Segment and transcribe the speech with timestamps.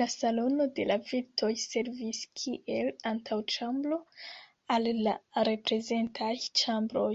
[0.00, 4.00] La Salono de la virtoj servis kiel antaŭĉambro
[4.78, 5.16] al la
[5.52, 6.34] reprezentaj
[6.64, 7.14] ĉambroj.